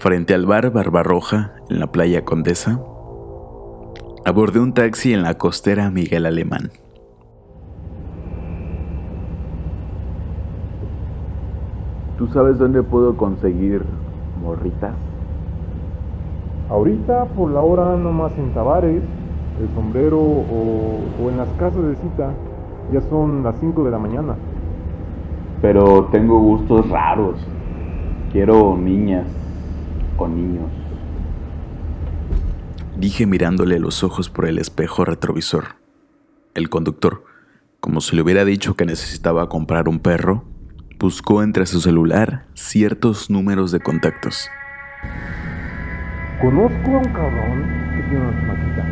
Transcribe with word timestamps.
frente 0.00 0.32
al 0.32 0.46
bar 0.46 0.70
Barbarroja, 0.72 1.52
en 1.68 1.78
la 1.78 1.92
playa 1.92 2.24
Condesa, 2.24 2.80
abordé 4.24 4.58
un 4.58 4.72
taxi 4.72 5.12
en 5.12 5.22
la 5.22 5.34
costera 5.34 5.90
Miguel 5.90 6.24
Alemán. 6.24 6.70
¿Tú 12.16 12.28
sabes 12.28 12.58
dónde 12.58 12.82
puedo 12.82 13.14
conseguir 13.18 13.82
morritas? 14.42 14.94
Ahorita 16.70 17.26
por 17.26 17.50
la 17.50 17.60
hora 17.60 17.94
nomás 17.96 18.32
en 18.38 18.54
Tavares, 18.54 19.02
el 19.60 19.74
sombrero 19.74 20.18
o, 20.18 21.00
o 21.22 21.30
en 21.30 21.36
las 21.36 21.48
casas 21.58 21.82
de 21.82 21.96
cita. 21.96 22.30
Ya 22.90 23.02
son 23.02 23.42
las 23.42 23.54
5 23.60 23.84
de 23.84 23.90
la 23.90 23.98
mañana. 23.98 24.34
Pero 25.60 26.08
tengo 26.10 26.40
gustos 26.40 26.88
raros. 26.88 27.36
Quiero 28.32 28.78
niñas 28.78 29.26
con 30.20 30.36
niños. 30.36 30.70
Dije 32.98 33.24
mirándole 33.24 33.78
los 33.78 34.04
ojos 34.04 34.28
por 34.28 34.44
el 34.44 34.58
espejo 34.58 35.06
retrovisor. 35.06 35.76
El 36.54 36.68
conductor, 36.68 37.24
como 37.80 38.02
si 38.02 38.14
le 38.14 38.20
hubiera 38.20 38.44
dicho 38.44 38.74
que 38.74 38.84
necesitaba 38.84 39.48
comprar 39.48 39.88
un 39.88 39.98
perro, 39.98 40.44
buscó 40.98 41.42
entre 41.42 41.64
su 41.64 41.80
celular 41.80 42.44
ciertos 42.52 43.30
números 43.30 43.72
de 43.72 43.80
contactos. 43.80 44.50
Conozco 46.42 46.90
a 46.90 46.98
un 46.98 47.12
cabrón 47.14 47.62
que 47.96 48.02
tiene 48.02 48.26
una 48.26 48.40
chamaquita. 48.40 48.86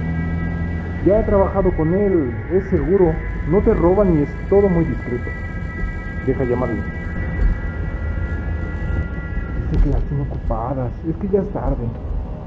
Ya 1.05 1.21
he 1.21 1.25
trabajado 1.25 1.77
con 1.77 1.93
él, 1.93 2.35
es 2.55 2.71
seguro. 2.71 3.15
No 3.51 3.61
te 3.61 3.75
roban 3.75 4.19
y 4.19 4.23
es 4.23 4.31
todo 4.49 4.71
muy 4.71 4.87
discreto. 4.87 5.29
Deja 6.27 6.45
llamarle. 6.45 7.08
Dice 9.71 9.85
que 9.85 9.91
las 9.91 10.03
tiene 10.05 10.23
ocupadas. 10.23 10.93
Es 11.09 11.17
que 11.17 11.29
ya 11.29 11.41
es 11.41 11.53
tarde. 11.53 11.87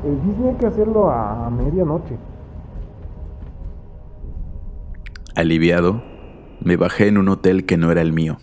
El 0.04 0.22
Disney 0.24 0.50
hay 0.50 0.56
que 0.56 0.66
hacerlo 0.68 1.12
a 1.12 1.50
medianoche. 1.50 2.18
Aliviado, 5.36 6.04
me 6.60 6.76
bajé 6.76 7.08
en 7.08 7.18
un 7.18 7.30
hotel 7.30 7.66
que 7.66 7.78
no 7.78 7.92
era 7.92 8.02
el 8.02 8.14
mío. 8.14 8.38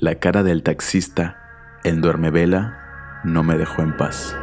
La 0.00 0.16
cara 0.16 0.42
del 0.42 0.62
taxista, 0.62 1.36
en 1.84 2.00
duermevela, 2.00 2.78
no 3.24 3.42
me 3.42 3.56
dejó 3.56 3.82
en 3.82 3.96
paz. 3.96 4.36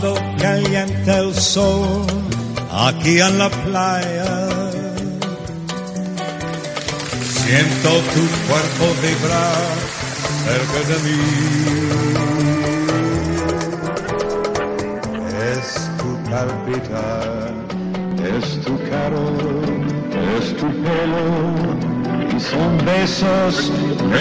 Cuando 0.00 0.18
calienta 0.40 1.18
el 1.18 1.34
sol 1.34 2.06
aquí 2.72 3.20
en 3.20 3.38
la 3.38 3.50
playa, 3.50 4.48
siento 7.18 7.90
tu 8.14 8.24
cuerpo 8.48 8.84
vibrar 9.02 9.76
cerca 10.46 10.80
de 10.88 10.96
mí. 11.04 11.20
Es 15.52 15.66
tu 15.98 16.10
palpitar, 16.30 17.52
es 18.38 18.46
tu 18.64 18.74
calor, 18.88 19.64
es 20.38 20.46
tu 20.56 20.66
pelo, 20.82 21.26
y 22.34 22.40
son 22.40 22.72
besos 22.86 23.52
que 23.98 24.20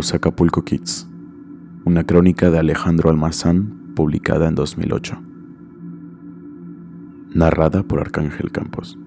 Acapulco 0.00 0.64
Kids, 0.64 1.06
una 1.84 2.04
crónica 2.04 2.50
de 2.50 2.58
Alejandro 2.58 3.10
Almazán 3.10 3.92
publicada 3.94 4.48
en 4.48 4.54
2008, 4.54 5.20
narrada 7.34 7.82
por 7.82 8.00
Arcángel 8.00 8.50
Campos. 8.50 8.98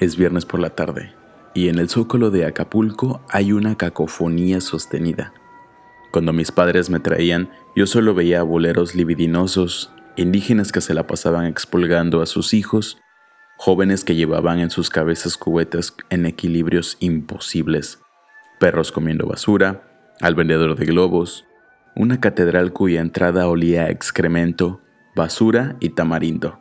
Es 0.00 0.16
viernes 0.16 0.46
por 0.46 0.58
la 0.58 0.70
tarde 0.70 1.12
y 1.54 1.68
en 1.68 1.78
el 1.78 1.90
zócalo 1.90 2.30
de 2.30 2.46
Acapulco 2.46 3.20
hay 3.28 3.52
una 3.52 3.76
cacofonía 3.76 4.62
sostenida. 4.62 5.34
Cuando 6.12 6.32
mis 6.32 6.50
padres 6.50 6.88
me 6.88 6.98
traían, 6.98 7.50
yo 7.76 7.86
solo 7.86 8.14
veía 8.14 8.42
boleros 8.42 8.94
libidinosos, 8.94 9.92
indígenas 10.16 10.72
que 10.72 10.80
se 10.80 10.94
la 10.94 11.06
pasaban 11.06 11.44
expulgando 11.44 12.22
a 12.22 12.26
sus 12.26 12.54
hijos 12.54 12.98
jóvenes 13.58 14.04
que 14.04 14.14
llevaban 14.14 14.60
en 14.60 14.70
sus 14.70 14.88
cabezas 14.88 15.36
cubetas 15.36 15.94
en 16.10 16.26
equilibrios 16.26 16.96
imposibles, 17.00 17.98
perros 18.60 18.92
comiendo 18.92 19.26
basura, 19.26 20.14
al 20.20 20.36
vendedor 20.36 20.76
de 20.76 20.86
globos, 20.86 21.44
una 21.96 22.20
catedral 22.20 22.72
cuya 22.72 23.00
entrada 23.00 23.48
olía 23.48 23.82
a 23.82 23.90
excremento, 23.90 24.80
basura 25.16 25.76
y 25.80 25.90
tamarindo, 25.90 26.60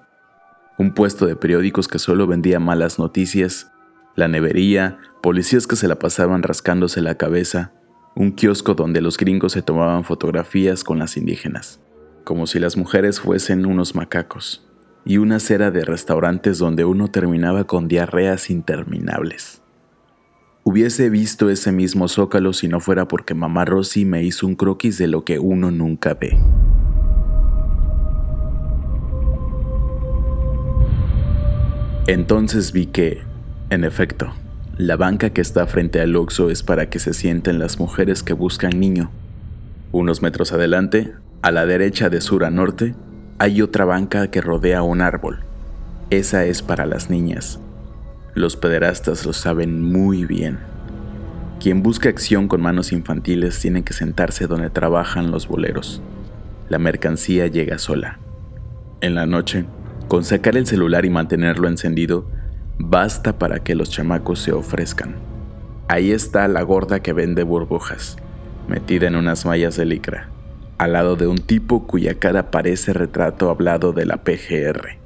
un 0.80 0.96
puesto 0.96 1.28
de 1.28 1.36
periódicos 1.36 1.88
que 1.88 2.00
solo 2.00 2.26
vendía 2.26 2.60
malas 2.60 2.98
noticias, 2.98 3.72
la 4.16 4.28
nevería, 4.28 4.98
policías 5.22 5.68
que 5.68 5.76
se 5.76 5.88
la 5.88 6.00
pasaban 6.00 6.42
rascándose 6.42 7.02
la 7.02 7.16
cabeza, 7.16 7.74
un 8.16 8.32
kiosco 8.32 8.74
donde 8.74 9.02
los 9.02 9.18
gringos 9.18 9.52
se 9.52 9.62
tomaban 9.62 10.04
fotografías 10.04 10.84
con 10.84 10.98
las 10.98 11.16
indígenas, 11.16 11.80
como 12.24 12.48
si 12.48 12.58
las 12.58 12.76
mujeres 12.76 13.20
fuesen 13.20 13.68
unos 13.68 13.94
macacos 13.94 14.67
y 15.08 15.20
una 15.20 15.38
acera 15.38 15.72
de 15.72 15.86
restaurantes 15.86 16.58
donde 16.58 16.84
uno 16.84 17.08
terminaba 17.08 17.64
con 17.64 17.88
diarreas 17.88 18.50
interminables. 18.50 19.62
Hubiese 20.66 21.10
visto 21.10 21.50
ese 21.50 21.72
mismo 21.72 22.10
zócalo 22.10 22.52
si 22.52 22.68
no 22.68 22.82
fuera 22.82 23.08
porque 23.08 23.34
mamá 23.34 23.64
Rosy 23.64 24.04
me 24.04 24.24
hizo 24.24 24.46
un 24.46 24.56
croquis 24.56 24.98
de 24.98 25.08
lo 25.08 25.24
que 25.24 25.40
uno 25.40 25.72
nunca 25.72 26.14
ve. 26.14 26.38
Entonces 32.08 32.74
vi 32.74 32.88
que, 32.88 33.22
en 33.70 33.86
efecto, 33.86 34.34
la 34.78 34.98
banca 34.98 35.30
que 35.30 35.40
está 35.40 35.68
frente 35.68 36.02
al 36.02 36.18
Oxo 36.18 36.50
es 36.50 36.64
para 36.64 36.90
que 36.90 37.00
se 37.00 37.14
sienten 37.14 37.60
las 37.60 37.80
mujeres 37.80 38.24
que 38.24 38.34
buscan 38.34 38.78
niño. 38.78 39.10
Unos 39.94 40.22
metros 40.22 40.52
adelante, 40.52 41.14
a 41.42 41.52
la 41.52 41.66
derecha 41.66 42.10
de 42.10 42.20
sur 42.20 42.44
a 42.44 42.50
norte, 42.50 42.94
hay 43.40 43.62
otra 43.62 43.86
banca 43.86 44.32
que 44.32 44.42
rodea 44.42 44.82
un 44.82 45.02
árbol. 45.02 45.42
Esa 46.10 46.46
es 46.46 46.64
para 46.64 46.88
las 46.88 47.12
niñas. 47.12 47.60
Los 48.34 48.56
pederastas 48.56 49.26
lo 49.28 49.34
saben 49.34 49.84
muy 49.84 50.26
bien. 50.26 50.58
Quien 51.60 51.84
busca 51.84 52.10
acción 52.10 52.48
con 52.48 52.62
manos 52.62 52.92
infantiles 52.92 53.60
tiene 53.60 53.84
que 53.84 53.94
sentarse 53.94 54.48
donde 54.48 54.72
trabajan 54.72 55.30
los 55.30 55.48
boleros. 55.48 56.02
La 56.70 56.80
mercancía 56.80 57.46
llega 57.46 57.78
sola. 57.78 58.20
En 59.02 59.14
la 59.14 59.28
noche, 59.28 59.66
con 60.08 60.24
sacar 60.24 60.58
el 60.58 60.66
celular 60.66 61.06
y 61.06 61.12
mantenerlo 61.12 61.68
encendido, 61.68 62.28
basta 62.80 63.38
para 63.38 63.60
que 63.60 63.76
los 63.76 63.92
chamacos 63.92 64.40
se 64.40 64.52
ofrezcan. 64.52 65.16
Ahí 65.88 66.12
está 66.12 66.48
la 66.48 66.64
gorda 66.64 67.02
que 67.02 67.14
vende 67.14 67.44
burbujas, 67.44 68.18
metida 68.68 69.08
en 69.08 69.16
unas 69.16 69.46
mallas 69.46 69.76
de 69.78 69.86
licra 69.86 70.30
al 70.78 70.94
lado 70.94 71.16
de 71.16 71.28
un 71.28 71.40
tipo 71.40 71.88
cuya 71.88 72.16
cara 72.16 72.52
parece 72.52 72.94
retrato 72.94 73.50
hablado 73.50 73.94
de 73.94 74.06
la 74.06 74.18
PGR. 74.18 74.98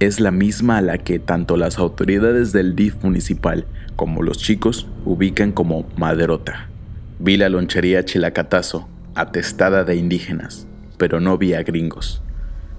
Es 0.00 0.20
la 0.20 0.30
misma 0.30 0.78
a 0.78 0.82
la 0.82 0.98
que 0.98 1.18
tanto 1.18 1.56
las 1.56 1.78
autoridades 1.78 2.52
del 2.52 2.74
DIF 2.76 3.02
municipal 3.02 3.66
como 3.96 4.22
los 4.22 4.38
chicos 4.38 4.86
ubican 5.04 5.52
como 5.52 5.86
Maderota. 5.96 6.68
Vi 7.18 7.36
la 7.36 7.48
lonchería 7.48 8.04
Chilacatazo, 8.04 8.88
atestada 9.14 9.84
de 9.84 9.96
indígenas, 9.96 10.66
pero 10.98 11.20
no 11.20 11.38
vi 11.38 11.54
a 11.54 11.62
gringos. 11.62 12.20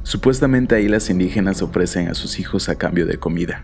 Supuestamente 0.04 0.76
ahí 0.76 0.90
las 0.90 1.10
indígenas 1.10 1.62
ofrecen 1.62 2.10
a 2.10 2.14
sus 2.14 2.40
hijos 2.40 2.68
a 2.68 2.76
cambio 2.76 3.06
de 3.06 3.18
comida. 3.18 3.64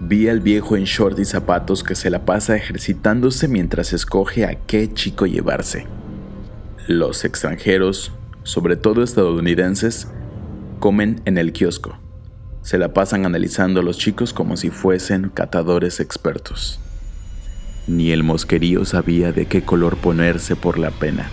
Vi 0.00 0.28
al 0.28 0.40
viejo 0.40 0.76
en 0.76 0.84
short 0.84 1.18
y 1.18 1.24
zapatos 1.24 1.82
que 1.82 1.94
se 1.94 2.10
la 2.10 2.26
pasa 2.26 2.54
ejercitándose 2.54 3.48
mientras 3.48 3.94
escoge 3.94 4.44
a 4.44 4.54
qué 4.54 4.92
chico 4.92 5.24
llevarse. 5.24 5.86
Los 6.86 7.24
extranjeros, 7.24 8.12
sobre 8.44 8.76
todo 8.76 9.02
estadounidenses, 9.02 10.06
comen 10.78 11.20
en 11.24 11.36
el 11.36 11.52
kiosco. 11.52 11.98
Se 12.62 12.78
la 12.78 12.92
pasan 12.92 13.26
analizando 13.26 13.80
a 13.80 13.82
los 13.82 13.98
chicos 13.98 14.32
como 14.32 14.56
si 14.56 14.70
fuesen 14.70 15.30
catadores 15.30 15.98
expertos. 15.98 16.78
Ni 17.88 18.12
el 18.12 18.22
mosquerío 18.22 18.84
sabía 18.84 19.32
de 19.32 19.46
qué 19.46 19.62
color 19.62 19.96
ponerse 19.96 20.54
por 20.54 20.78
la 20.78 20.92
pena. 20.92 21.28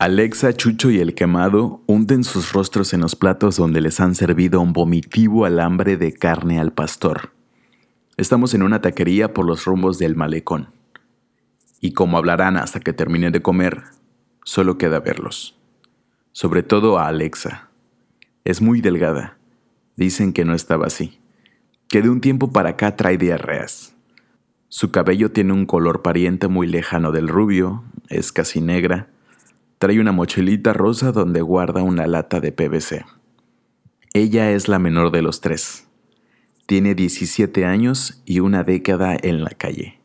Alexa, 0.00 0.54
Chucho 0.54 0.90
y 0.90 0.98
el 0.98 1.14
quemado 1.14 1.82
hunden 1.86 2.24
sus 2.24 2.54
rostros 2.54 2.94
en 2.94 3.02
los 3.02 3.16
platos 3.16 3.56
donde 3.56 3.82
les 3.82 4.00
han 4.00 4.14
servido 4.14 4.62
un 4.62 4.72
vomitivo 4.72 5.44
alambre 5.44 5.98
de 5.98 6.14
carne 6.14 6.58
al 6.58 6.72
pastor. 6.72 7.34
Estamos 8.16 8.54
en 8.54 8.62
una 8.62 8.80
taquería 8.80 9.34
por 9.34 9.44
los 9.44 9.66
rumbos 9.66 9.98
del 9.98 10.16
malecón. 10.16 10.70
Y 11.82 11.92
como 11.92 12.16
hablarán 12.16 12.56
hasta 12.56 12.80
que 12.80 12.94
terminen 12.94 13.30
de 13.30 13.42
comer, 13.42 13.82
solo 14.42 14.78
queda 14.78 15.00
verlos. 15.00 15.58
Sobre 16.32 16.62
todo 16.62 16.98
a 16.98 17.06
Alexa. 17.06 17.68
Es 18.46 18.62
muy 18.62 18.80
delgada. 18.80 19.36
Dicen 19.96 20.32
que 20.32 20.46
no 20.46 20.54
estaba 20.54 20.86
así. 20.86 21.20
Que 21.90 22.00
de 22.00 22.08
un 22.08 22.22
tiempo 22.22 22.52
para 22.52 22.70
acá 22.70 22.96
trae 22.96 23.18
diarreas. 23.18 23.94
Su 24.70 24.92
cabello 24.92 25.30
tiene 25.30 25.52
un 25.52 25.66
color 25.66 26.00
pariente 26.00 26.48
muy 26.48 26.66
lejano 26.68 27.12
del 27.12 27.28
rubio, 27.28 27.84
es 28.08 28.32
casi 28.32 28.62
negra, 28.62 29.10
Trae 29.80 29.98
una 29.98 30.12
mochilita 30.12 30.74
rosa 30.74 31.10
donde 31.10 31.40
guarda 31.40 31.82
una 31.82 32.06
lata 32.06 32.38
de 32.38 32.52
PVC. 32.52 33.06
Ella 34.12 34.50
es 34.50 34.68
la 34.68 34.78
menor 34.78 35.10
de 35.10 35.22
los 35.22 35.40
tres. 35.40 35.88
Tiene 36.66 36.94
17 36.94 37.64
años 37.64 38.22
y 38.26 38.40
una 38.40 38.62
década 38.62 39.16
en 39.18 39.42
la 39.42 39.48
calle. 39.48 39.98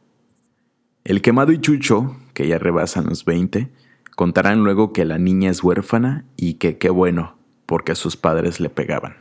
El 1.04 1.22
quemado 1.22 1.52
y 1.52 1.60
Chucho, 1.60 2.16
que 2.34 2.48
ya 2.48 2.58
rebasan 2.58 3.08
los 3.08 3.26
20, 3.26 3.68
contarán 4.16 4.64
luego 4.64 4.94
que 4.94 5.04
la 5.04 5.18
niña 5.18 5.52
es 5.52 5.62
huérfana 5.62 6.24
y 6.38 6.54
que 6.54 6.78
qué 6.78 6.90
bueno, 6.90 7.38
porque 7.66 7.96
sus 7.96 8.16
padres 8.16 8.62
le 8.62 8.70
pegaban. 8.70 9.18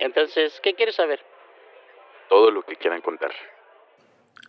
Entonces, 0.00 0.54
¿qué 0.64 0.74
quieres 0.74 0.96
saber? 0.96 1.20
Todo 2.28 2.50
lo 2.50 2.62
que 2.64 2.74
quieran 2.74 3.02
contar. 3.02 3.30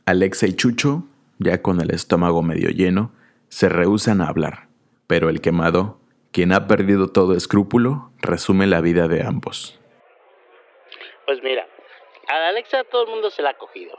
Alexa 0.06 0.48
y 0.48 0.54
Chucho, 0.54 1.04
ya 1.38 1.62
con 1.62 1.80
el 1.80 1.92
estómago 1.92 2.42
medio 2.42 2.72
lleno, 2.72 3.12
se 3.50 3.70
rehusan 3.70 4.22
a 4.22 4.28
hablar, 4.28 4.68
pero 5.08 5.30
el 5.30 5.42
quemado, 5.42 6.00
quien 6.32 6.54
ha 6.54 6.68
perdido 6.68 7.08
todo 7.08 7.34
escrúpulo, 7.34 8.12
resume 8.20 8.68
la 8.68 8.82
vida 8.82 9.08
de 9.08 9.24
ambos. 9.24 9.80
Pues 11.26 11.42
mira, 11.44 11.68
a 12.28 12.40
la 12.40 12.50
Alexa 12.50 12.84
todo 12.86 13.04
el 13.04 13.10
mundo 13.10 13.30
se 13.30 13.42
la 13.42 13.52
ha 13.52 13.58
cogido. 13.58 13.98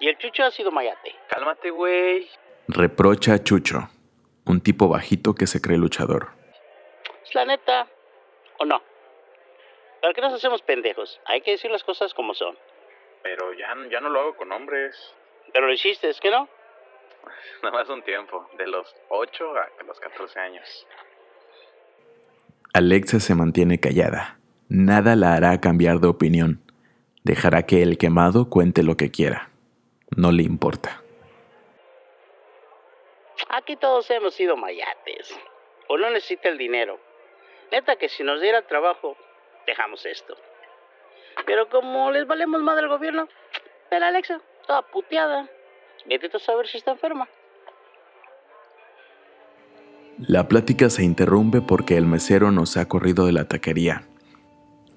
Y 0.00 0.08
el 0.08 0.18
Chucho 0.18 0.44
ha 0.44 0.50
sido 0.50 0.70
mayate. 0.70 1.14
Cálmate, 1.28 1.70
güey. 1.70 2.28
Reprocha 2.68 3.34
a 3.34 3.42
Chucho, 3.42 3.88
un 4.44 4.60
tipo 4.60 4.88
bajito 4.88 5.34
que 5.34 5.46
se 5.46 5.60
cree 5.60 5.78
luchador. 5.78 6.28
Es 7.24 7.34
la 7.34 7.44
neta. 7.44 7.86
¿O 8.58 8.64
no? 8.64 8.82
¿Para 10.00 10.14
qué 10.14 10.20
nos 10.20 10.34
hacemos 10.34 10.62
pendejos? 10.62 11.20
Hay 11.26 11.40
que 11.40 11.52
decir 11.52 11.70
las 11.70 11.82
cosas 11.82 12.12
como 12.14 12.34
son. 12.34 12.56
Pero 13.22 13.52
ya, 13.54 13.74
ya 13.90 14.00
no 14.00 14.10
lo 14.10 14.20
hago 14.20 14.36
con 14.36 14.52
hombres. 14.52 14.94
Pero 15.52 15.66
lo 15.66 15.72
hiciste, 15.72 16.10
¿es 16.10 16.20
que 16.20 16.30
no? 16.30 16.48
Nada 17.62 17.76
más 17.78 17.88
un 17.88 18.02
tiempo, 18.02 18.48
de 18.58 18.66
los 18.66 18.94
8 19.08 19.44
a 19.80 19.84
los 19.84 19.98
14 20.00 20.40
años. 20.40 20.86
Alexa 22.72 23.20
se 23.20 23.34
mantiene 23.34 23.78
callada. 23.78 24.38
Nada 24.68 25.14
la 25.14 25.34
hará 25.34 25.60
cambiar 25.60 26.00
de 26.00 26.08
opinión. 26.08 26.60
Dejará 27.22 27.64
que 27.64 27.82
el 27.82 27.98
quemado 27.98 28.50
cuente 28.50 28.82
lo 28.82 28.96
que 28.96 29.10
quiera. 29.10 29.50
No 30.16 30.32
le 30.32 30.42
importa. 30.42 31.02
Aquí 33.48 33.76
todos 33.76 34.10
hemos 34.10 34.34
sido 34.34 34.56
mayates. 34.56 35.38
O 35.88 35.96
no 35.96 36.10
necesita 36.10 36.48
el 36.48 36.58
dinero. 36.58 36.98
Neta 37.70 37.96
que 37.96 38.08
si 38.08 38.22
nos 38.24 38.40
diera 38.40 38.62
trabajo, 38.62 39.16
dejamos 39.66 40.04
esto. 40.06 40.36
Pero 41.46 41.68
como 41.68 42.10
les 42.10 42.26
valemos 42.26 42.62
más 42.62 42.76
del 42.76 42.88
gobierno, 42.88 43.28
pero 43.90 44.06
Alexa, 44.06 44.40
toda 44.66 44.82
puteada. 44.82 45.48
A 46.06 46.38
saber 46.38 46.66
si 46.66 46.76
está 46.76 46.90
enferma. 46.90 47.28
La 50.18 50.48
plática 50.48 50.90
se 50.90 51.02
interrumpe 51.02 51.60
porque 51.60 51.96
el 51.96 52.06
mesero 52.06 52.50
nos 52.52 52.76
ha 52.76 52.86
corrido 52.86 53.26
de 53.26 53.32
la 53.32 53.48
taquería. 53.48 54.06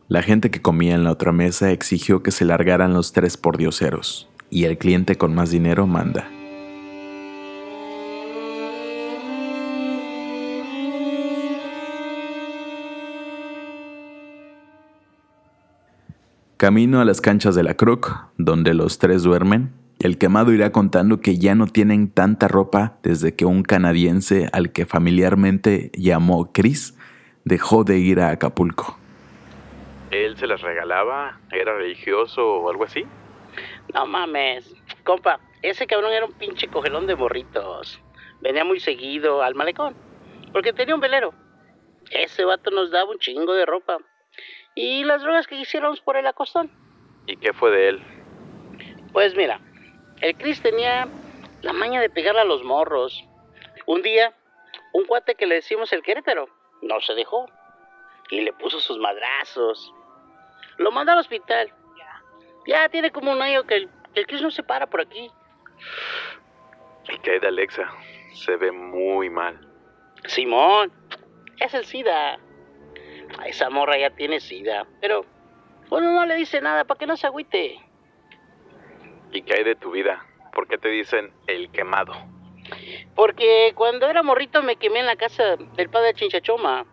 La 0.09 0.21
gente 0.21 0.51
que 0.51 0.61
comía 0.61 0.95
en 0.95 1.03
la 1.03 1.11
otra 1.11 1.31
mesa 1.31 1.71
exigió 1.71 2.23
que 2.23 2.31
se 2.31 2.45
largaran 2.45 2.93
los 2.93 3.13
tres 3.13 3.37
pordioseros, 3.37 4.29
y 4.49 4.65
el 4.65 4.77
cliente 4.77 5.17
con 5.17 5.33
más 5.33 5.49
dinero 5.49 5.87
manda. 5.87 6.29
Camino 16.57 16.99
a 16.99 17.05
las 17.05 17.21
canchas 17.21 17.55
de 17.55 17.63
la 17.63 17.75
Croc, 17.75 18.29
donde 18.37 18.73
los 18.73 18.97
tres 18.97 19.23
duermen, 19.23 19.76
el 19.99 20.17
quemado 20.17 20.53
irá 20.53 20.71
contando 20.71 21.21
que 21.21 21.37
ya 21.37 21.55
no 21.55 21.67
tienen 21.67 22.11
tanta 22.11 22.47
ropa 22.47 22.97
desde 23.01 23.35
que 23.35 23.45
un 23.45 23.63
canadiense 23.63 24.49
al 24.53 24.71
que 24.71 24.85
familiarmente 24.85 25.91
llamó 25.93 26.51
Chris 26.53 26.97
dejó 27.45 27.83
de 27.83 27.97
ir 27.97 28.19
a 28.19 28.29
Acapulco. 28.29 28.97
¿Él 30.11 30.37
se 30.37 30.47
las 30.47 30.61
regalaba? 30.61 31.39
¿Era 31.51 31.75
religioso 31.75 32.45
o 32.45 32.69
algo 32.69 32.83
así? 32.85 33.05
No 33.93 34.05
mames. 34.05 34.73
Compa, 35.03 35.39
ese 35.61 35.87
cabrón 35.87 36.11
era 36.11 36.25
un 36.25 36.33
pinche 36.33 36.67
cogelón 36.67 37.07
de 37.07 37.15
morritos. 37.15 37.99
Venía 38.41 38.63
muy 38.63 38.79
seguido 38.79 39.41
al 39.41 39.55
malecón. 39.55 39.95
Porque 40.53 40.73
tenía 40.73 40.95
un 40.95 41.01
velero. 41.01 41.33
Ese 42.11 42.45
vato 42.45 42.71
nos 42.71 42.91
daba 42.91 43.09
un 43.09 43.19
chingo 43.19 43.53
de 43.53 43.65
ropa. 43.65 43.97
Y 44.75 45.03
las 45.03 45.23
drogas 45.23 45.47
que 45.47 45.55
hiciéramos 45.55 46.01
por 46.01 46.17
el 46.17 46.27
acostón. 46.27 46.71
¿Y 47.25 47.37
qué 47.37 47.51
fue 47.51 47.71
de 47.71 47.89
él? 47.89 48.03
Pues 49.11 49.35
mira, 49.35 49.59
el 50.21 50.35
Chris 50.37 50.61
tenía 50.61 51.07
la 51.61 51.73
maña 51.73 52.01
de 52.01 52.09
pegarle 52.09 52.41
a 52.41 52.45
los 52.45 52.63
morros. 52.63 53.23
Un 53.85 54.01
día, 54.01 54.33
un 54.93 55.05
cuate 55.05 55.35
que 55.35 55.45
le 55.45 55.55
decimos 55.55 55.91
el 55.93 56.01
Querétaro 56.01 56.49
no 56.81 56.99
se 57.01 57.13
dejó 57.13 57.47
y 58.29 58.41
le 58.41 58.53
puso 58.53 58.79
sus 58.79 58.97
madrazos. 58.97 59.93
Lo 60.77 60.91
mandó 60.91 61.13
al 61.13 61.19
hospital. 61.19 61.73
Ya 62.65 62.89
tiene 62.89 63.11
como 63.11 63.31
un 63.31 63.41
año 63.41 63.63
que 63.63 63.75
el, 63.75 63.89
el 64.13 64.27
Chris 64.27 64.41
no 64.41 64.51
se 64.51 64.63
para 64.63 64.87
por 64.87 65.01
aquí. 65.01 65.31
¿Y 67.09 67.19
qué 67.19 67.31
hay 67.31 67.39
de 67.39 67.47
Alexa? 67.47 67.89
Se 68.33 68.57
ve 68.57 68.71
muy 68.71 69.29
mal. 69.29 69.59
Simón, 70.25 70.91
es 71.59 71.73
el 71.73 71.85
SIDA. 71.85 72.39
Esa 73.45 73.69
morra 73.69 73.97
ya 73.97 74.09
tiene 74.11 74.39
SIDA, 74.39 74.85
pero 74.99 75.25
uno 75.89 76.11
no 76.13 76.25
le 76.25 76.35
dice 76.35 76.59
nada 76.61 76.83
para 76.83 76.97
que 76.97 77.07
no 77.07 77.15
se 77.15 77.27
agüite. 77.27 77.79
¿Y 79.31 79.41
qué 79.43 79.55
hay 79.55 79.63
de 79.63 79.75
tu 79.75 79.91
vida? 79.91 80.25
¿Por 80.53 80.67
qué 80.67 80.77
te 80.77 80.89
dicen 80.89 81.31
el 81.47 81.71
quemado? 81.71 82.13
Porque 83.15 83.73
cuando 83.75 84.09
era 84.09 84.23
morrito 84.23 84.63
me 84.63 84.75
quemé 84.75 84.99
en 84.99 85.05
la 85.05 85.15
casa 85.15 85.55
del 85.55 85.89
padre 85.89 86.13
Chinchachoma. 86.13 86.85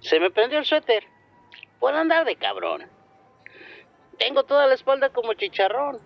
Se 0.00 0.20
me 0.20 0.30
prendió 0.30 0.58
el 0.58 0.64
suéter. 0.64 1.04
Por 1.78 1.94
andar 1.94 2.24
de 2.24 2.36
cabrón. 2.36 2.88
Tengo 4.18 4.44
toda 4.44 4.66
la 4.66 4.74
espalda 4.74 5.10
como 5.10 5.34
chicharrón. 5.34 5.98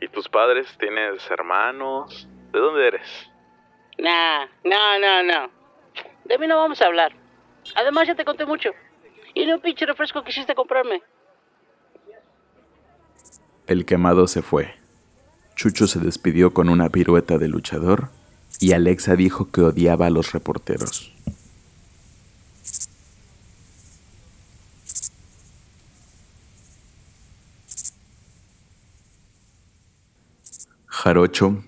¿Y 0.00 0.08
tus 0.08 0.28
padres? 0.28 0.76
¿Tienes 0.78 1.28
hermanos? 1.30 2.28
¿De 2.52 2.58
dónde 2.58 2.86
eres? 2.86 3.30
Nah, 3.98 4.46
no, 4.64 4.98
no, 4.98 5.22
no. 5.22 5.50
De 6.24 6.38
mí 6.38 6.46
no 6.46 6.56
vamos 6.56 6.80
a 6.82 6.86
hablar. 6.86 7.12
Además 7.74 8.06
ya 8.06 8.14
te 8.14 8.24
conté 8.24 8.44
mucho. 8.44 8.70
Y 9.34 9.46
no 9.46 9.56
un 9.56 9.60
pinche 9.60 9.86
refresco 9.86 10.22
quisiste 10.22 10.54
comprarme. 10.54 11.02
El 13.66 13.86
quemado 13.86 14.26
se 14.26 14.42
fue. 14.42 14.74
Chucho 15.56 15.86
se 15.86 16.00
despidió 16.00 16.52
con 16.52 16.68
una 16.68 16.90
pirueta 16.90 17.38
de 17.38 17.48
luchador 17.48 18.10
y 18.60 18.72
Alexa 18.72 19.16
dijo 19.16 19.50
que 19.50 19.62
odiaba 19.62 20.06
a 20.06 20.10
los 20.10 20.32
reporteros. 20.32 21.12
Jarocho, 30.86 31.62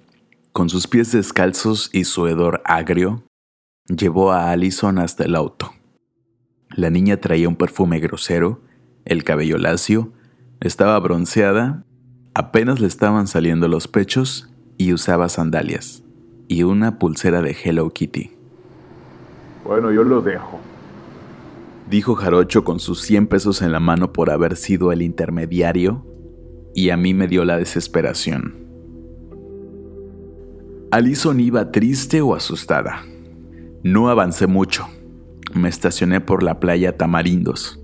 con 0.52 0.70
sus 0.70 0.86
pies 0.86 1.12
descalzos 1.12 1.90
y 1.92 2.04
su 2.04 2.26
hedor 2.26 2.62
agrio, 2.64 3.22
llevó 3.86 4.32
a 4.32 4.50
Allison 4.50 4.98
hasta 4.98 5.24
el 5.24 5.34
auto. 5.34 5.72
La 6.70 6.90
niña 6.90 7.20
traía 7.20 7.48
un 7.48 7.56
perfume 7.56 8.00
grosero, 8.00 8.60
el 9.04 9.24
cabello 9.24 9.58
lacio, 9.58 10.12
estaba 10.60 10.98
bronceada 10.98 11.86
Apenas 12.38 12.80
le 12.80 12.86
estaban 12.86 13.28
saliendo 13.28 13.66
los 13.66 13.88
pechos 13.88 14.50
y 14.76 14.92
usaba 14.92 15.30
sandalias 15.30 16.02
y 16.48 16.64
una 16.64 16.98
pulsera 16.98 17.40
de 17.40 17.56
Hello 17.64 17.88
Kitty. 17.88 18.30
Bueno, 19.64 19.90
yo 19.90 20.04
lo 20.04 20.20
dejo. 20.20 20.60
Dijo 21.88 22.14
Jarocho 22.14 22.62
con 22.62 22.78
sus 22.78 23.00
100 23.00 23.28
pesos 23.28 23.62
en 23.62 23.72
la 23.72 23.80
mano 23.80 24.12
por 24.12 24.28
haber 24.28 24.56
sido 24.56 24.92
el 24.92 25.00
intermediario 25.00 26.04
y 26.75 26.90
a 26.90 26.98
mí 26.98 27.14
me 27.14 27.26
dio 27.26 27.46
la 27.46 27.56
desesperación. 27.56 28.54
Alison 30.90 31.40
iba 31.40 31.72
triste 31.72 32.20
o 32.20 32.34
asustada. 32.34 33.02
No 33.82 34.10
avancé 34.10 34.46
mucho. 34.46 34.86
Me 35.54 35.70
estacioné 35.70 36.20
por 36.20 36.42
la 36.42 36.60
playa 36.60 36.98
Tamarindos. 36.98 37.80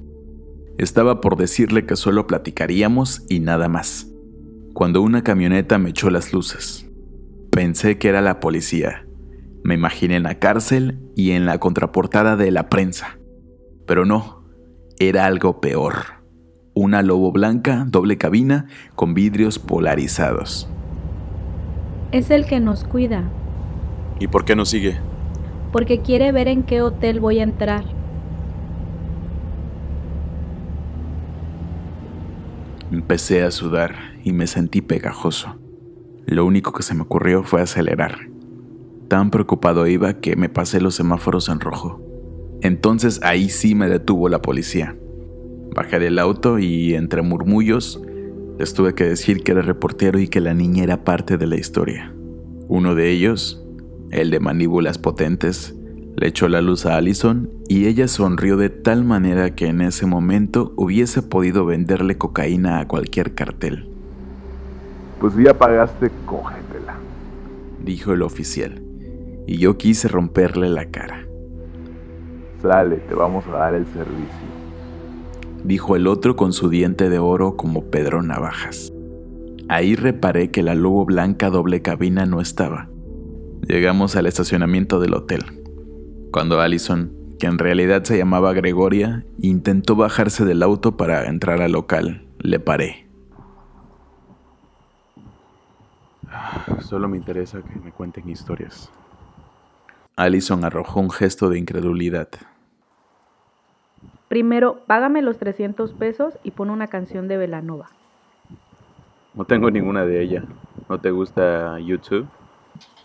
Estaba 0.82 1.20
por 1.20 1.36
decirle 1.36 1.86
que 1.86 1.96
solo 1.96 2.26
platicaríamos 2.26 3.24
y 3.28 3.40
nada 3.40 3.68
más 3.68 4.12
cuando 4.72 5.02
una 5.02 5.22
camioneta 5.22 5.78
me 5.78 5.90
echó 5.90 6.10
las 6.10 6.32
luces. 6.32 6.90
Pensé 7.50 7.98
que 7.98 8.08
era 8.08 8.20
la 8.20 8.40
policía. 8.40 9.06
Me 9.62 9.74
imaginé 9.74 10.16
en 10.16 10.22
la 10.22 10.38
cárcel 10.38 10.98
y 11.14 11.32
en 11.32 11.46
la 11.46 11.58
contraportada 11.58 12.36
de 12.36 12.50
la 12.50 12.68
prensa. 12.68 13.18
Pero 13.86 14.04
no, 14.04 14.44
era 14.98 15.26
algo 15.26 15.60
peor. 15.60 15.94
Una 16.74 17.02
lobo 17.02 17.30
blanca, 17.32 17.84
doble 17.88 18.16
cabina, 18.16 18.66
con 18.96 19.14
vidrios 19.14 19.58
polarizados. 19.58 20.68
Es 22.12 22.30
el 22.30 22.46
que 22.46 22.60
nos 22.60 22.84
cuida, 22.84 23.30
¿Y 24.18 24.28
por 24.28 24.44
qué 24.44 24.56
nos 24.56 24.70
sigue? 24.70 24.98
porque 25.72 26.00
quiere 26.00 26.32
ver 26.32 26.48
en 26.48 26.64
qué 26.64 26.82
hotel 26.82 27.18
voy 27.18 27.40
a 27.40 27.44
entrar. 27.44 27.84
Empecé 32.92 33.42
a 33.42 33.50
sudar 33.50 33.94
y 34.22 34.34
me 34.34 34.46
sentí 34.46 34.82
pegajoso. 34.82 35.56
Lo 36.26 36.44
único 36.44 36.72
que 36.72 36.82
se 36.82 36.94
me 36.94 37.00
ocurrió 37.00 37.42
fue 37.42 37.62
acelerar. 37.62 38.28
Tan 39.08 39.30
preocupado 39.30 39.86
iba 39.86 40.20
que 40.20 40.36
me 40.36 40.50
pasé 40.50 40.78
los 40.78 40.94
semáforos 40.94 41.48
en 41.48 41.60
rojo. 41.60 42.02
Entonces 42.60 43.18
ahí 43.22 43.48
sí 43.48 43.74
me 43.74 43.88
detuvo 43.88 44.28
la 44.28 44.42
policía. 44.42 44.94
Bajé 45.74 46.00
del 46.00 46.18
auto 46.18 46.58
y 46.58 46.92
entre 46.92 47.22
murmullos 47.22 48.02
les 48.58 48.74
tuve 48.74 48.94
que 48.94 49.04
decir 49.04 49.42
que 49.42 49.52
era 49.52 49.62
reportero 49.62 50.18
y 50.18 50.28
que 50.28 50.42
la 50.42 50.52
niña 50.52 50.84
era 50.84 51.02
parte 51.02 51.38
de 51.38 51.46
la 51.46 51.56
historia. 51.56 52.14
Uno 52.68 52.94
de 52.94 53.10
ellos, 53.10 53.64
el 54.10 54.30
de 54.30 54.38
mandíbulas 54.38 54.98
potentes, 54.98 55.74
le 56.16 56.26
echó 56.28 56.48
la 56.48 56.60
luz 56.60 56.86
a 56.86 56.96
Allison 56.96 57.50
y 57.68 57.86
ella 57.86 58.06
sonrió 58.08 58.56
de 58.56 58.68
tal 58.70 59.04
manera 59.04 59.54
que 59.54 59.66
en 59.66 59.80
ese 59.80 60.06
momento 60.06 60.72
hubiese 60.76 61.22
podido 61.22 61.64
venderle 61.64 62.18
cocaína 62.18 62.80
a 62.80 62.88
cualquier 62.88 63.34
cartel, 63.34 63.88
Pues 65.20 65.34
ya 65.36 65.56
pagaste, 65.56 66.10
cógetela. 66.26 66.96
dijo 67.84 68.12
el 68.12 68.22
oficial, 68.22 68.82
y 69.46 69.58
yo 69.58 69.78
quise 69.78 70.08
romperle 70.08 70.68
la 70.68 70.86
cara. 70.86 71.26
Sale, 72.60 72.96
te 72.96 73.14
vamos 73.14 73.44
a 73.48 73.52
dar 73.58 73.74
el 73.74 73.86
servicio. 73.86 74.52
dijo 75.64 75.96
el 75.96 76.06
otro 76.06 76.36
con 76.36 76.52
su 76.52 76.68
diente 76.68 77.08
de 77.08 77.18
oro 77.18 77.56
como 77.56 77.84
Pedro 77.90 78.22
Navajas. 78.22 78.92
Ahí 79.68 79.94
reparé 79.94 80.50
que 80.50 80.62
la 80.62 80.74
lobo 80.74 81.04
blanca 81.06 81.48
doble 81.50 81.82
cabina 81.82 82.26
no 82.26 82.40
estaba. 82.40 82.88
Llegamos 83.66 84.16
al 84.16 84.26
estacionamiento 84.26 84.98
del 85.00 85.14
hotel. 85.14 85.40
Cuando 86.32 86.62
Allison, 86.62 87.12
que 87.38 87.46
en 87.46 87.58
realidad 87.58 88.04
se 88.04 88.16
llamaba 88.16 88.54
Gregoria, 88.54 89.22
intentó 89.42 89.96
bajarse 89.96 90.46
del 90.46 90.62
auto 90.62 90.96
para 90.96 91.26
entrar 91.26 91.60
al 91.60 91.72
local, 91.72 92.26
le 92.38 92.58
paré. 92.58 93.06
Solo 96.80 97.06
me 97.06 97.18
interesa 97.18 97.60
que 97.60 97.78
me 97.78 97.92
cuenten 97.92 98.30
historias. 98.30 98.90
Allison 100.16 100.64
arrojó 100.64 101.00
un 101.00 101.10
gesto 101.10 101.50
de 101.50 101.58
incredulidad. 101.58 102.28
Primero, 104.28 104.80
págame 104.86 105.20
los 105.20 105.36
300 105.36 105.92
pesos 105.92 106.38
y 106.42 106.52
pon 106.52 106.70
una 106.70 106.86
canción 106.86 107.28
de 107.28 107.36
Velanova. 107.36 107.90
No 109.34 109.44
tengo 109.44 109.70
ninguna 109.70 110.06
de 110.06 110.22
ella. 110.22 110.44
¿No 110.88 110.98
te 110.98 111.10
gusta 111.10 111.78
YouTube? 111.78 112.26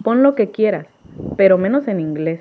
Pon 0.02 0.24
lo 0.24 0.34
que 0.34 0.52
quieras, 0.52 0.88
pero 1.36 1.58
menos 1.58 1.90
en 1.90 2.00
inglés. 2.00 2.40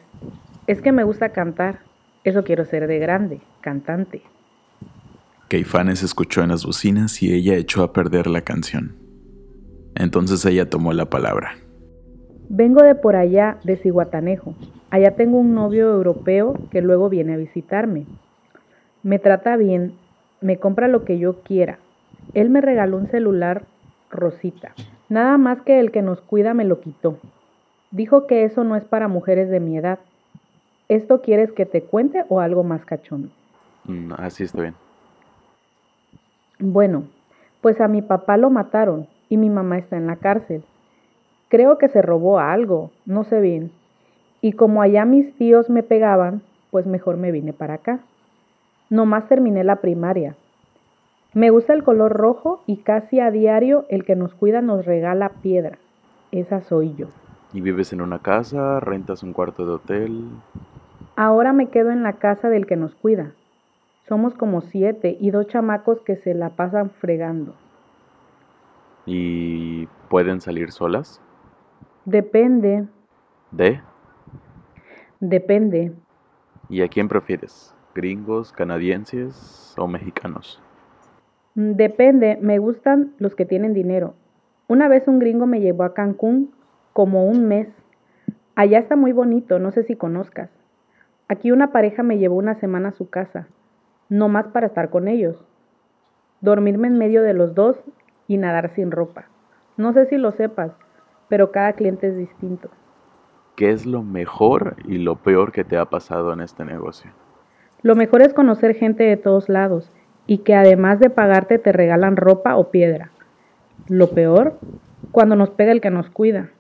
Es 0.67 0.83
que 0.83 0.93
me 0.93 1.05
gusta 1.05 1.29
cantar. 1.31 1.81
Eso 2.25 2.43
quiero 2.43 2.65
ser 2.65 2.89
de 2.89 2.99
grande, 2.99 3.41
cantante. 3.61 4.23
Caifanes 5.49 6.03
escuchó 6.03 6.43
en 6.43 6.49
las 6.49 6.67
bocinas 6.67 7.23
y 7.23 7.33
ella 7.33 7.55
echó 7.55 7.85
a 7.85 7.93
perder 7.93 8.27
la 8.27 8.41
canción. 8.41 8.97
Entonces 9.95 10.45
ella 10.45 10.69
tomó 10.69 10.93
la 10.93 11.07
palabra. 11.07 11.55
Vengo 12.49 12.83
de 12.83 12.97
por 12.97 13.15
allá, 13.15 13.59
de 13.63 13.77
Ciguatanejo. 13.77 14.55
Allá 14.91 15.15
tengo 15.15 15.39
un 15.39 15.55
novio 15.55 15.93
europeo 15.93 16.55
que 16.71 16.83
luego 16.83 17.09
viene 17.09 17.35
a 17.35 17.39
visitarme. 17.39 18.07
Me 19.05 19.21
trata 19.21 19.57
bien, 19.57 19.95
me 20.41 20.59
compra 20.59 20.89
lo 20.89 21.05
que 21.05 21.19
yo 21.19 21.43
quiera. 21.43 21.79
Él 22.35 22.51
me 22.51 22.61
regaló 22.61 22.97
un 22.97 23.07
celular 23.07 23.67
rosita. 24.11 24.73
Nada 25.09 25.39
más 25.39 25.63
que 25.63 25.79
el 25.79 25.93
que 25.93 26.03
nos 26.03 26.21
cuida 26.21 26.55
me 26.55 26.65
lo 26.65 26.81
quitó. 26.81 27.19
Dijo 27.93 28.27
que 28.27 28.45
eso 28.45 28.65
no 28.65 28.75
es 28.75 28.85
para 28.85 29.07
mujeres 29.07 29.49
de 29.49 29.61
mi 29.61 29.79
edad. 29.79 30.01
¿Esto 30.89 31.21
quieres 31.21 31.51
que 31.53 31.67
te 31.67 31.83
cuente 31.83 32.25
o 32.29 32.41
algo 32.41 32.63
más 32.63 32.85
cachondo? 32.85 33.29
Mm, 33.85 34.13
así 34.19 34.45
está 34.45 34.63
bien. 34.63 34.75
Bueno, 36.59 37.05
pues 37.61 37.81
a 37.81 37.89
mi 37.89 38.03
papá 38.03 38.37
lo 38.37 38.51
mataron 38.51 39.09
y 39.29 39.37
mi 39.37 39.51
mamá 39.51 39.79
está 39.79 39.97
en 39.97 40.07
la 40.07 40.17
cárcel. 40.17 40.63
Creo 41.49 41.79
que 41.79 41.89
se 41.89 42.03
robó 42.03 42.39
algo, 42.39 42.91
no 43.05 43.25
sé 43.25 43.41
bien. 43.41 43.73
Y 44.41 44.53
como 44.53 44.83
allá 44.83 45.05
mis 45.05 45.35
tíos 45.37 45.69
me 45.71 45.83
pegaban, 45.83 46.43
pues 46.71 46.87
mejor 46.87 47.17
me 47.17 47.33
vine 47.33 47.53
para 47.53 47.75
acá. 47.75 48.01
Nomás 48.89 49.29
terminé 49.29 49.65
la 49.65 49.77
primaria. 49.77 50.37
Me 51.35 51.51
gusta 51.51 51.75
el 51.75 51.83
color 51.83 52.13
rojo 52.13 52.63
y 52.67 52.79
casi 52.79 53.21
a 53.21 53.31
diario 53.31 53.85
el 53.89 54.05
que 54.05 54.17
nos 54.17 54.35
cuida 54.35 54.63
nos 54.63 54.87
regala 54.87 55.33
piedra. 55.43 55.79
Esa 56.31 56.61
soy 56.61 56.95
yo. 56.95 57.09
¿Y 57.53 57.61
vives 57.61 57.93
en 57.93 58.01
una 58.01 58.21
casa? 58.21 58.81
¿Rentas 58.81 59.23
un 59.23 59.33
cuarto 59.33 59.67
de 59.67 59.73
hotel? 59.73 60.43
Ahora 61.17 61.53
me 61.53 61.71
quedo 61.71 61.91
en 61.91 62.05
la 62.05 62.19
casa 62.19 62.49
del 62.49 62.67
que 62.67 62.77
nos 62.77 62.95
cuida. 62.95 63.35
Somos 64.09 64.35
como 64.35 64.61
siete 64.61 65.17
y 65.19 65.31
dos 65.33 65.49
chamacos 65.49 66.01
que 66.03 66.17
se 66.17 66.33
la 66.35 66.51
pasan 66.57 66.91
fregando. 66.91 67.61
¿Y 69.07 69.87
pueden 70.09 70.41
salir 70.41 70.71
solas? 70.73 71.23
Depende, 72.07 72.89
¿De? 73.51 73.81
depende. 75.21 75.93
¿Y 76.69 76.83
a 76.83 76.89
quién 76.89 77.09
prefieres? 77.09 77.75
¿Gringos, 77.95 78.53
canadienses 78.53 79.75
o 79.79 79.89
mexicanos? 79.89 80.63
Mm, 81.57 81.73
Depende, 81.73 82.39
me 82.41 82.59
gustan 82.59 83.15
los 83.19 83.35
que 83.35 83.47
tienen 83.47 83.75
dinero. 83.75 84.15
Una 84.69 84.89
vez 84.89 85.09
un 85.09 85.19
gringo 85.19 85.47
me 85.47 85.61
llevó 85.61 85.83
a 85.85 85.95
Cancún 85.95 86.55
como 86.93 87.27
un 87.27 87.47
mes. 87.49 87.69
Allá 88.55 88.79
está 88.79 88.97
muy 88.97 89.13
bonito, 89.13 89.59
no 89.59 89.73
sé 89.73 89.83
si 89.85 89.97
conozcas. 89.97 90.51
Aquí 91.29 91.51
una 91.51 91.73
pareja 91.73 92.03
me 92.03 92.19
llevó 92.19 92.37
una 92.37 92.55
semana 92.55 92.91
a 92.91 92.93
su 92.93 93.11
casa, 93.11 93.49
no 94.09 94.29
más 94.29 94.47
para 94.49 94.69
estar 94.69 94.91
con 94.91 95.09
ellos. 95.09 95.45
Dormirme 96.41 96.87
en 96.87 96.99
medio 96.99 97.23
de 97.23 97.35
los 97.35 97.55
dos 97.55 97.77
y 98.29 98.37
nadar 98.37 98.71
sin 98.75 98.93
ropa. 98.93 99.27
No 99.77 99.93
sé 99.93 100.07
si 100.07 100.19
lo 100.19 100.31
sepas, 100.31 100.73
pero 101.29 101.51
cada 101.51 101.73
cliente 101.73 102.09
es 102.09 102.17
distinto. 102.17 102.71
¿Qué 103.57 103.71
es 103.71 103.87
lo 103.87 104.03
mejor 104.03 104.77
y 104.87 104.99
lo 104.99 105.17
peor 105.17 105.51
que 105.51 105.65
te 105.65 105.77
ha 105.77 105.87
pasado 105.87 106.33
en 106.33 106.41
este 106.41 106.65
negocio? 106.65 107.11
Lo 107.83 107.97
mejor 107.97 108.23
es 108.23 108.33
conocer 108.33 108.75
gente 108.75 109.05
de 109.05 109.17
todos 109.17 109.49
lados 109.49 109.91
y 110.27 110.39
que 110.39 110.55
además 110.55 111.01
de 111.01 111.11
pagarte 111.11 111.59
te 111.59 111.73
regalan 111.73 112.17
ropa 112.17 112.57
o 112.57 112.71
piedra. 112.71 113.11
Lo 113.89 114.11
peor, 114.11 114.59
cuando 115.11 115.37
nos 115.37 115.51
pega 115.51 115.73
el 115.73 115.81
que 115.81 115.91
nos 115.91 116.11
cuida. 116.11 116.51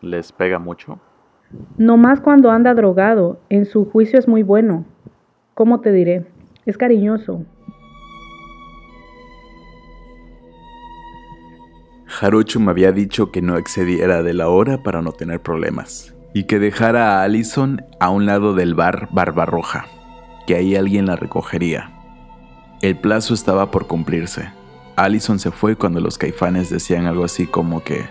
¿Les 0.00 0.32
pega 0.32 0.58
mucho? 0.58 0.98
No 1.76 1.96
más 1.96 2.20
cuando 2.20 2.50
anda 2.50 2.74
drogado, 2.74 3.40
en 3.48 3.64
su 3.66 3.84
juicio 3.84 4.18
es 4.18 4.28
muy 4.28 4.42
bueno. 4.42 4.84
¿Cómo 5.54 5.80
te 5.80 5.92
diré? 5.92 6.26
Es 6.66 6.76
cariñoso. 6.76 7.44
Jarocho 12.06 12.60
me 12.60 12.70
había 12.70 12.92
dicho 12.92 13.32
que 13.32 13.42
no 13.42 13.56
excediera 13.56 14.22
de 14.22 14.34
la 14.34 14.48
hora 14.48 14.82
para 14.82 15.02
no 15.02 15.12
tener 15.12 15.40
problemas 15.40 16.14
y 16.32 16.44
que 16.44 16.58
dejara 16.58 17.18
a 17.18 17.22
Allison 17.22 17.82
a 18.00 18.10
un 18.10 18.26
lado 18.26 18.54
del 18.54 18.74
bar 18.74 19.08
Barbarroja, 19.12 19.86
que 20.46 20.56
ahí 20.56 20.76
alguien 20.76 21.06
la 21.06 21.16
recogería. 21.16 21.90
El 22.82 22.96
plazo 22.96 23.34
estaba 23.34 23.70
por 23.70 23.86
cumplirse. 23.86 24.50
Allison 24.96 25.38
se 25.38 25.50
fue 25.50 25.76
cuando 25.76 26.00
los 26.00 26.18
caifanes 26.18 26.70
decían 26.70 27.06
algo 27.06 27.24
así 27.24 27.46
como 27.46 27.82
que 27.82 28.04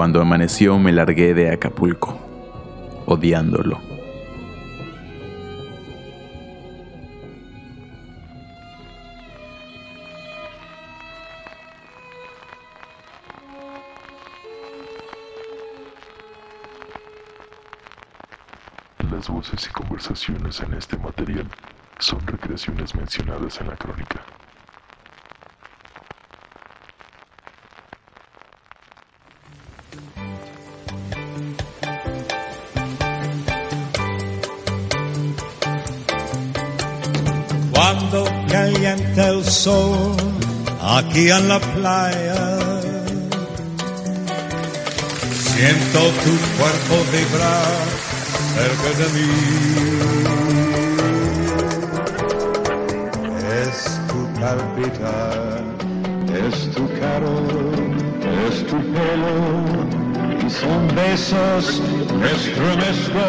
Cuando 0.00 0.22
amaneció 0.22 0.78
me 0.78 0.92
largué 0.92 1.34
de 1.34 1.52
Acapulco, 1.52 2.18
odiándolo. 3.04 3.78
Las 19.10 19.28
voces 19.28 19.66
y 19.66 19.70
conversaciones 19.70 20.60
en 20.62 20.72
este 20.72 20.96
material 20.96 21.46
son 21.98 22.26
recreaciones 22.26 22.94
mencionadas 22.94 23.60
en 23.60 23.68
la 23.68 23.76
crónica. 23.76 24.24
Aquí 41.00 41.30
en 41.30 41.48
la 41.48 41.58
playa. 41.58 42.58
Siento 45.52 46.00
tu 46.24 46.34
cuerpo 46.58 46.94
vibrar 47.14 47.78
cerca 48.54 48.90
de 49.00 49.06
mí. 49.16 49.30
Es 53.62 53.76
tu 54.10 54.20
palpitar, 54.40 55.62
es 56.46 56.56
tu 56.74 56.84
calor, 57.00 57.74
es 58.46 58.56
tu 58.66 58.78
pelo 58.92 59.36
y 60.44 60.50
son 60.50 60.82
besos 60.94 61.82
que 62.20 62.28
estremezco 62.36 63.26